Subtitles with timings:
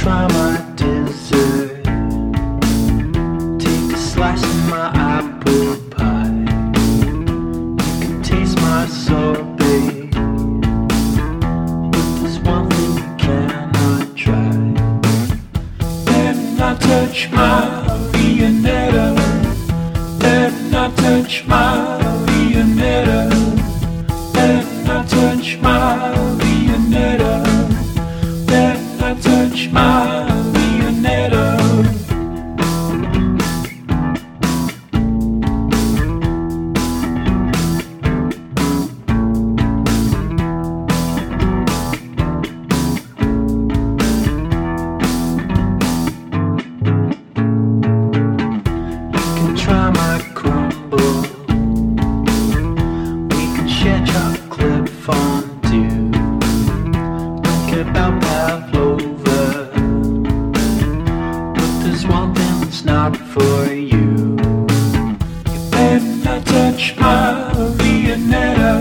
[0.00, 1.84] try my dessert.
[3.60, 6.30] Take a slice of my apple pie.
[7.04, 10.10] You can taste my sorbet.
[11.92, 14.52] But there's one thing you cannot try.
[16.06, 17.60] Better not touch my
[18.12, 19.06] Viennetta.
[20.18, 21.76] Better not touch my
[22.26, 23.20] Viennetta.
[24.32, 26.49] Better not touch my Viennetta.
[62.90, 64.36] Not for you.
[65.52, 68.72] You better not touch my Viennetta.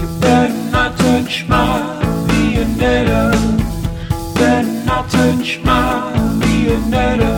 [0.00, 1.80] You better not touch my
[2.28, 3.20] Viennetta.
[4.36, 7.32] Better not touch my Viennetta.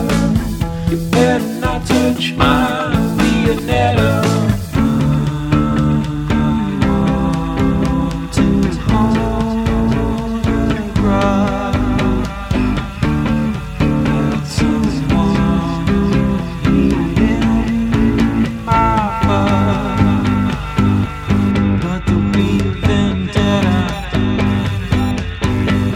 [0.91, 3.08] You better not touch my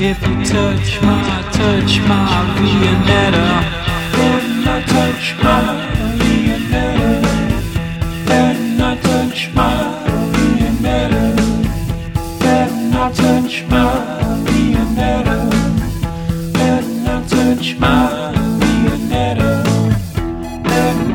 [0.05, 3.63] if you touch my, touch my Viennetta.
[4.11, 5.63] Better not touch my
[6.19, 7.21] Viennetta.
[8.25, 9.73] Better not touch my
[10.33, 11.23] Viennetta.
[12.42, 13.86] Better not touch my
[14.43, 15.37] Viennetta.
[16.52, 17.95] Better not touch my
[18.59, 19.52] Viennetta.
[20.63, 21.05] Better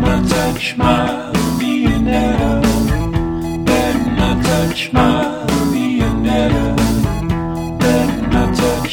[4.16, 5.47] not touch my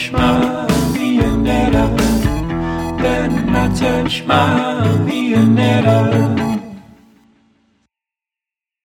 [0.05, 1.85] touch my Viennetta.
[2.97, 6.54] Better not touch my Viennetta.